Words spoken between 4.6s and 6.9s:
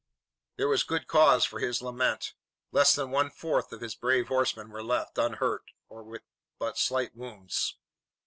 were left unhurt or with but